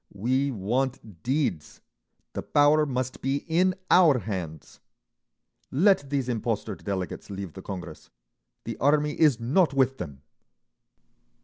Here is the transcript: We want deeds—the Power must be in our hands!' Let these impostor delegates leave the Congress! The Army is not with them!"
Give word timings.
We 0.15 0.49
want 0.49 1.21
deeds—the 1.21 2.41
Power 2.41 2.87
must 2.87 3.21
be 3.21 3.45
in 3.47 3.75
our 3.91 4.17
hands!' 4.17 4.79
Let 5.69 6.09
these 6.09 6.27
impostor 6.27 6.73
delegates 6.73 7.29
leave 7.29 7.53
the 7.53 7.61
Congress! 7.61 8.09
The 8.63 8.77
Army 8.77 9.11
is 9.19 9.39
not 9.39 9.75
with 9.75 9.99
them!" 9.99 10.23